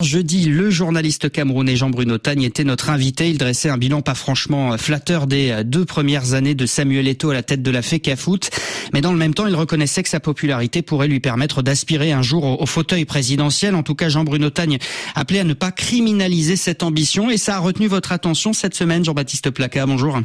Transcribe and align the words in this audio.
Jeudi, 0.00 0.44
le 0.44 0.70
journaliste 0.70 1.28
camerounais 1.28 1.74
Jean-Bruno 1.74 2.18
Tagne 2.18 2.44
était 2.44 2.62
notre 2.62 2.88
invité. 2.90 3.30
Il 3.30 3.36
dressait 3.36 3.68
un 3.68 3.76
bilan 3.76 4.00
pas 4.00 4.14
franchement 4.14 4.78
flatteur 4.78 5.26
des 5.26 5.62
deux 5.64 5.84
premières 5.84 6.34
années 6.34 6.54
de 6.54 6.66
Samuel 6.66 7.08
Eto'o 7.08 7.30
à 7.30 7.34
la 7.34 7.42
tête 7.42 7.62
de 7.62 7.70
la 7.72 7.82
FECAFOOT. 7.82 8.38
Mais 8.92 9.00
dans 9.00 9.10
le 9.10 9.18
même 9.18 9.34
temps, 9.34 9.48
il 9.48 9.56
reconnaissait 9.56 10.04
que 10.04 10.08
sa 10.08 10.20
popularité 10.20 10.82
pourrait 10.82 11.08
lui 11.08 11.18
permettre 11.18 11.62
d'aspirer 11.62 12.12
un 12.12 12.22
jour 12.22 12.62
au, 12.62 12.64
fauteuil 12.64 13.06
présidentiel. 13.06 13.74
En 13.74 13.82
tout 13.82 13.96
cas, 13.96 14.08
Jean-Bruno 14.08 14.50
Tagne 14.50 14.78
appelait 15.16 15.40
à 15.40 15.44
ne 15.44 15.52
pas 15.52 15.72
criminaliser 15.72 16.54
cette 16.54 16.84
ambition. 16.84 17.28
Et 17.28 17.36
ça 17.36 17.56
a 17.56 17.58
retenu 17.58 17.88
votre 17.88 18.12
attention 18.12 18.52
cette 18.52 18.76
semaine, 18.76 19.04
Jean-Baptiste 19.04 19.50
Placa. 19.50 19.84
Bonjour. 19.84 20.20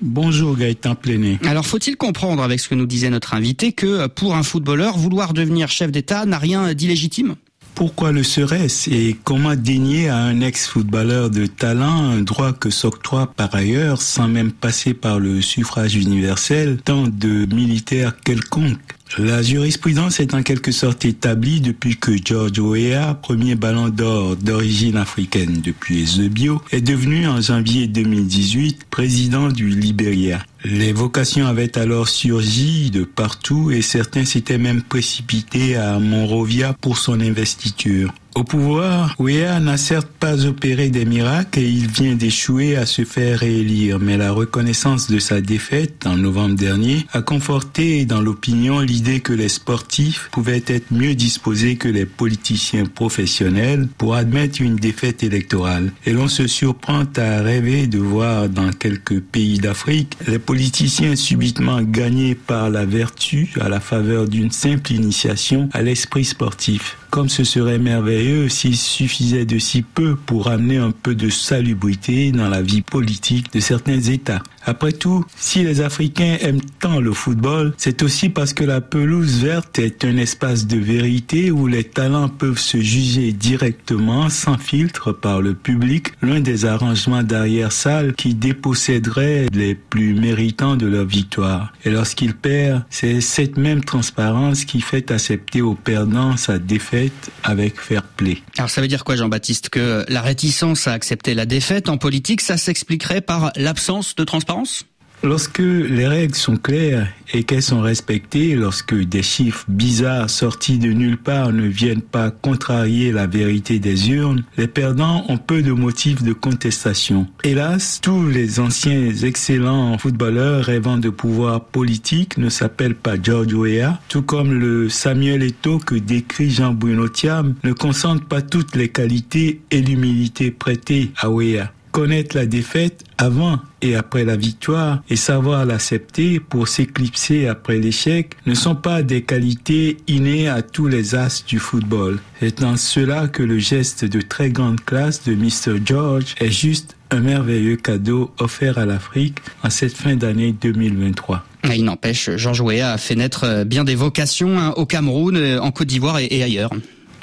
Bonjour 0.00 0.56
Gaëtan 0.56 0.96
Plené. 0.96 1.38
Alors 1.46 1.64
faut-il 1.64 1.96
comprendre 1.96 2.42
avec 2.42 2.58
ce 2.58 2.68
que 2.68 2.74
nous 2.74 2.86
disait 2.86 3.08
notre 3.08 3.34
invité 3.34 3.70
que 3.70 4.08
pour 4.08 4.34
un 4.34 4.42
footballeur, 4.42 4.98
vouloir 4.98 5.32
devenir 5.32 5.68
chef 5.68 5.92
d'État 5.92 6.26
n'a 6.26 6.38
rien 6.38 6.74
d'illégitime? 6.74 7.36
Pourquoi 7.74 8.12
le 8.12 8.22
serait-ce 8.22 8.90
et 8.90 9.16
comment 9.24 9.54
dénier 9.54 10.08
à 10.08 10.18
un 10.18 10.40
ex-footballeur 10.40 11.30
de 11.30 11.46
talent 11.46 12.10
un 12.10 12.20
droit 12.20 12.52
que 12.52 12.70
s'octroie 12.70 13.32
par 13.34 13.54
ailleurs, 13.54 14.00
sans 14.00 14.28
même 14.28 14.52
passer 14.52 14.94
par 14.94 15.18
le 15.18 15.40
suffrage 15.40 15.96
universel, 15.96 16.78
tant 16.84 17.06
de 17.06 17.46
militaires 17.54 18.16
quelconques? 18.20 18.96
La 19.18 19.42
jurisprudence 19.42 20.20
est 20.20 20.32
en 20.32 20.42
quelque 20.42 20.72
sorte 20.72 21.04
établie 21.04 21.60
depuis 21.60 21.96
que 21.96 22.12
George 22.16 22.58
Weah, 22.58 23.12
premier 23.14 23.56
ballon 23.56 23.90
d'or 23.90 24.36
d'origine 24.36 24.96
africaine 24.96 25.60
depuis 25.62 26.02
Eusebio, 26.02 26.62
est 26.72 26.80
devenu 26.80 27.26
en 27.26 27.40
janvier 27.40 27.88
2018 27.88 28.86
président 28.90 29.48
du 29.48 29.68
Libéria. 29.68 30.42
Les 30.64 30.92
vocations 30.92 31.46
avaient 31.46 31.76
alors 31.76 32.08
surgi 32.08 32.90
de 32.90 33.02
partout 33.02 33.72
et 33.72 33.82
certains 33.82 34.24
s'étaient 34.24 34.58
même 34.58 34.82
précipités 34.82 35.76
à 35.76 35.98
Monrovia 35.98 36.74
pour 36.80 36.98
son 36.98 37.20
investiture. 37.20 38.12
Au 38.34 38.44
pouvoir, 38.44 39.14
Ouéa 39.18 39.60
n'a 39.60 39.76
certes 39.76 40.08
pas 40.18 40.46
opéré 40.46 40.88
des 40.88 41.04
miracles 41.04 41.58
et 41.58 41.68
il 41.68 41.86
vient 41.86 42.14
d'échouer 42.14 42.76
à 42.76 42.86
se 42.86 43.04
faire 43.04 43.40
réélire, 43.40 43.98
mais 43.98 44.16
la 44.16 44.32
reconnaissance 44.32 45.10
de 45.10 45.18
sa 45.18 45.42
défaite 45.42 46.06
en 46.06 46.16
novembre 46.16 46.54
dernier 46.54 47.06
a 47.12 47.20
conforté 47.20 48.06
dans 48.06 48.22
l'opinion 48.22 48.80
l'idée 48.80 49.20
que 49.20 49.34
les 49.34 49.50
sportifs 49.50 50.30
pouvaient 50.32 50.64
être 50.66 50.92
mieux 50.92 51.14
disposés 51.14 51.76
que 51.76 51.88
les 51.88 52.06
politiciens 52.06 52.86
professionnels 52.86 53.86
pour 53.98 54.14
admettre 54.14 54.62
une 54.62 54.76
défaite 54.76 55.22
électorale. 55.22 55.92
Et 56.06 56.14
l'on 56.14 56.28
se 56.28 56.46
surprend 56.46 57.04
à 57.18 57.42
rêver 57.42 57.86
de 57.86 57.98
voir 57.98 58.48
dans 58.48 58.70
quelques 58.70 59.20
pays 59.20 59.58
d'Afrique 59.58 60.16
les 60.26 60.38
politiciens 60.52 61.16
subitement 61.16 61.80
gagnés 61.80 62.34
par 62.34 62.68
la 62.68 62.84
vertu 62.84 63.48
à 63.58 63.70
la 63.70 63.80
faveur 63.80 64.28
d'une 64.28 64.50
simple 64.50 64.92
initiation 64.92 65.70
à 65.72 65.80
l'esprit 65.80 66.26
sportif 66.26 66.98
comme 67.12 67.28
ce 67.28 67.44
serait 67.44 67.78
merveilleux 67.78 68.48
s'il 68.48 68.74
suffisait 68.74 69.44
de 69.44 69.58
si 69.58 69.82
peu 69.82 70.16
pour 70.16 70.48
amener 70.48 70.78
un 70.78 70.92
peu 70.92 71.14
de 71.14 71.28
salubrité 71.28 72.32
dans 72.32 72.48
la 72.48 72.62
vie 72.62 72.80
politique 72.80 73.52
de 73.52 73.60
certains 73.60 74.00
États. 74.00 74.42
Après 74.64 74.92
tout, 74.92 75.22
si 75.36 75.62
les 75.62 75.82
Africains 75.82 76.38
aiment 76.40 76.62
tant 76.80 77.00
le 77.00 77.12
football, 77.12 77.74
c'est 77.76 78.02
aussi 78.02 78.30
parce 78.30 78.54
que 78.54 78.64
la 78.64 78.80
pelouse 78.80 79.42
verte 79.42 79.78
est 79.78 80.06
un 80.06 80.16
espace 80.16 80.66
de 80.66 80.78
vérité 80.78 81.50
où 81.50 81.66
les 81.66 81.84
talents 81.84 82.30
peuvent 82.30 82.58
se 82.58 82.80
juger 82.80 83.32
directement, 83.32 84.30
sans 84.30 84.56
filtre, 84.56 85.12
par 85.12 85.42
le 85.42 85.52
public, 85.52 86.12
l'un 86.22 86.40
des 86.40 86.64
arrangements 86.64 87.24
d'arrière-salle 87.24 88.14
qui 88.14 88.34
déposséderait 88.34 89.48
les 89.52 89.74
plus 89.74 90.14
méritants 90.14 90.41
de 90.42 90.86
leur 90.86 91.04
victoire. 91.04 91.72
Et 91.84 91.90
lorsqu'il 91.90 92.34
perd, 92.34 92.82
c'est 92.90 93.20
cette 93.20 93.56
même 93.56 93.84
transparence 93.84 94.64
qui 94.64 94.80
fait 94.80 95.10
accepter 95.10 95.62
aux 95.62 95.74
perdants 95.74 96.36
sa 96.36 96.58
défaite 96.58 97.30
avec 97.42 97.80
fair 97.80 98.02
play. 98.02 98.38
Alors 98.58 98.70
ça 98.70 98.80
veut 98.80 98.88
dire 98.88 99.04
quoi 99.04 99.16
Jean-Baptiste 99.16 99.68
Que 99.68 100.04
la 100.08 100.20
réticence 100.20 100.88
à 100.88 100.92
accepter 100.92 101.34
la 101.34 101.46
défaite 101.46 101.88
en 101.88 101.96
politique, 101.96 102.40
ça 102.40 102.56
s'expliquerait 102.56 103.20
par 103.20 103.52
l'absence 103.56 104.14
de 104.14 104.24
transparence? 104.24 104.84
Lorsque 105.24 105.60
les 105.60 106.08
règles 106.08 106.34
sont 106.34 106.56
claires 106.56 107.06
et 107.32 107.44
qu'elles 107.44 107.62
sont 107.62 107.80
respectées, 107.80 108.56
lorsque 108.56 108.94
des 108.94 109.22
chiffres 109.22 109.64
bizarres 109.68 110.28
sortis 110.28 110.78
de 110.78 110.92
nulle 110.92 111.16
part 111.16 111.52
ne 111.52 111.68
viennent 111.68 112.02
pas 112.02 112.32
contrarier 112.32 113.12
la 113.12 113.28
vérité 113.28 113.78
des 113.78 114.10
urnes, 114.10 114.42
les 114.56 114.66
perdants 114.66 115.24
ont 115.28 115.38
peu 115.38 115.62
de 115.62 115.70
motifs 115.70 116.24
de 116.24 116.32
contestation. 116.32 117.28
Hélas, 117.44 118.00
tous 118.02 118.26
les 118.26 118.58
anciens 118.58 119.14
excellents 119.22 119.96
footballeurs 119.96 120.64
rêvant 120.64 120.98
de 120.98 121.08
pouvoir 121.08 121.66
politique 121.66 122.36
ne 122.36 122.48
s'appellent 122.48 122.96
pas 122.96 123.14
George 123.22 123.54
Weah, 123.54 124.00
tout 124.08 124.22
comme 124.22 124.58
le 124.58 124.88
Samuel 124.88 125.44
Eto'o 125.44 125.78
que 125.78 125.94
décrit 125.94 126.50
Jean-Bruno 126.50 127.08
Thiam 127.08 127.54
ne 127.62 127.72
concentre 127.72 128.26
pas 128.26 128.42
toutes 128.42 128.74
les 128.74 128.88
qualités 128.88 129.60
et 129.70 129.80
l'humilité 129.82 130.50
prêtées 130.50 131.12
à 131.16 131.30
Weah 131.30 131.70
connaître 131.92 132.34
la 132.36 132.46
défaite 132.46 133.04
avant 133.18 133.60
et 133.82 133.94
après 133.94 134.24
la 134.24 134.36
victoire 134.36 135.02
et 135.08 135.16
savoir 135.16 135.64
l'accepter 135.64 136.40
pour 136.40 136.66
s'éclipser 136.66 137.46
après 137.46 137.78
l'échec 137.78 138.34
ne 138.46 138.54
sont 138.54 138.74
pas 138.74 139.02
des 139.02 139.22
qualités 139.22 139.98
innées 140.08 140.48
à 140.48 140.62
tous 140.62 140.88
les 140.88 141.14
as 141.14 141.44
du 141.46 141.58
football. 141.58 142.18
C'est 142.40 142.60
dans 142.60 142.76
cela 142.76 143.28
que 143.28 143.42
le 143.42 143.58
geste 143.58 144.04
de 144.04 144.20
très 144.20 144.50
grande 144.50 144.80
classe 144.84 145.22
de 145.24 145.34
Mr. 145.34 145.80
George 145.84 146.34
est 146.40 146.50
juste 146.50 146.96
un 147.10 147.20
merveilleux 147.20 147.76
cadeau 147.76 148.32
offert 148.38 148.78
à 148.78 148.86
l'Afrique 148.86 149.38
en 149.62 149.70
cette 149.70 149.94
fin 149.94 150.16
d'année 150.16 150.52
2023. 150.52 151.44
Il 151.74 151.84
n'empêche, 151.84 152.30
Jean 152.36 152.54
Jouet 152.54 152.80
a 152.80 152.96
fait 152.96 153.14
naître 153.14 153.64
bien 153.64 153.84
des 153.84 153.94
vocations 153.94 154.58
hein, 154.58 154.72
au 154.76 154.86
Cameroun, 154.86 155.58
en 155.60 155.70
Côte 155.70 155.88
d'Ivoire 155.88 156.18
et 156.18 156.42
ailleurs. 156.42 156.70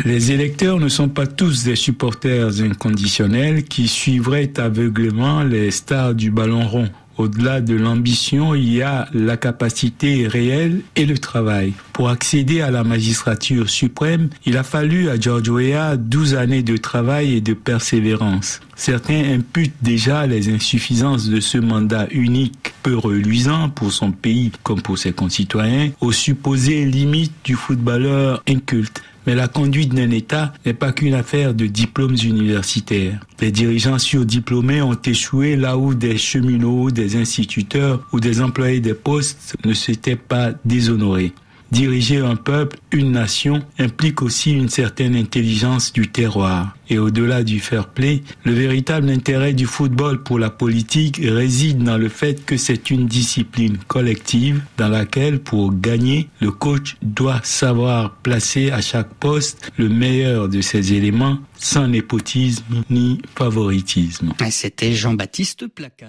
Les 0.05 0.31
électeurs 0.31 0.79
ne 0.79 0.87
sont 0.87 1.09
pas 1.09 1.27
tous 1.27 1.65
des 1.65 1.75
supporters 1.75 2.61
inconditionnels 2.61 3.65
qui 3.65 3.89
suivraient 3.89 4.53
aveuglément 4.57 5.43
les 5.43 5.71
stars 5.71 6.15
du 6.15 6.31
ballon 6.31 6.65
rond. 6.65 6.89
Au-delà 7.17 7.59
de 7.59 7.75
l'ambition, 7.75 8.55
il 8.55 8.73
y 8.73 8.81
a 8.81 9.09
la 9.13 9.35
capacité 9.35 10.25
réelle 10.25 10.83
et 10.95 11.05
le 11.05 11.17
travail. 11.17 11.73
Pour 11.91 12.07
accéder 12.07 12.61
à 12.61 12.71
la 12.71 12.85
magistrature 12.85 13.69
suprême, 13.69 14.29
il 14.45 14.55
a 14.55 14.63
fallu 14.63 15.09
à 15.09 15.19
George 15.19 15.49
Weah 15.49 15.97
12 15.97 16.35
années 16.35 16.63
de 16.63 16.77
travail 16.77 17.33
et 17.33 17.41
de 17.41 17.53
persévérance. 17.53 18.61
Certains 18.77 19.33
imputent 19.33 19.75
déjà 19.81 20.27
les 20.27 20.47
insuffisances 20.47 21.27
de 21.27 21.41
ce 21.41 21.57
mandat 21.57 22.07
unique 22.11 22.73
peu 22.83 22.95
reluisant 22.95 23.67
pour 23.67 23.91
son 23.91 24.13
pays 24.13 24.53
comme 24.63 24.81
pour 24.81 24.97
ses 24.97 25.11
concitoyens 25.11 25.91
aux 25.99 26.13
supposées 26.13 26.85
limites 26.85 27.33
du 27.43 27.55
footballeur 27.55 28.41
inculte. 28.47 29.03
Mais 29.29 29.35
la 29.35 29.47
conduite 29.47 29.93
d'un 29.93 30.09
État 30.09 30.53
n'est 30.65 30.73
pas 30.73 30.91
qu'une 30.91 31.13
affaire 31.13 31.53
de 31.53 31.67
diplômes 31.67 32.15
universitaires. 32.23 33.19
Les 33.39 33.51
dirigeants 33.51 33.99
surdiplômés 33.99 34.81
ont 34.81 34.97
échoué 35.05 35.55
là 35.55 35.77
où 35.77 35.93
des 35.93 36.17
cheminots, 36.17 36.89
des 36.89 37.15
instituteurs 37.15 38.03
ou 38.11 38.19
des 38.19 38.41
employés 38.41 38.79
des 38.79 38.95
postes 38.95 39.55
ne 39.65 39.73
s'étaient 39.73 40.15
pas 40.15 40.53
déshonorés. 40.65 41.33
Diriger 41.71 42.17
un 42.17 42.35
peuple, 42.35 42.77
une 42.91 43.11
nation, 43.11 43.61
implique 43.77 44.21
aussi 44.21 44.51
une 44.51 44.69
certaine 44.69 45.15
intelligence 45.15 45.93
du 45.93 46.07
terroir. 46.07 46.75
Et 46.89 46.97
au-delà 46.97 47.43
du 47.43 47.59
fair 47.59 47.87
play, 47.89 48.23
le 48.43 48.53
véritable 48.53 49.09
intérêt 49.09 49.53
du 49.53 49.67
football 49.67 50.23
pour 50.23 50.39
la 50.39 50.49
politique 50.49 51.19
réside 51.21 51.83
dans 51.83 51.97
le 51.97 52.09
fait 52.09 52.43
que 52.45 52.57
c'est 52.57 52.89
une 52.89 53.05
discipline 53.05 53.77
collective 53.87 54.63
dans 54.77 54.87
laquelle, 54.87 55.39
pour 55.39 55.71
gagner, 55.79 56.27
le 56.41 56.51
coach 56.51 56.97
doit 57.03 57.41
savoir 57.43 58.15
placer 58.15 58.71
à 58.71 58.81
chaque 58.81 59.13
poste 59.13 59.71
le 59.77 59.89
meilleur 59.89 60.49
de 60.49 60.61
ses 60.61 60.93
éléments 60.93 61.37
sans 61.59 61.87
népotisme 61.87 62.83
ni 62.89 63.21
favoritisme. 63.35 64.33
C'était 64.49 64.93
Jean-Baptiste 64.93 65.67
Placard. 65.67 66.07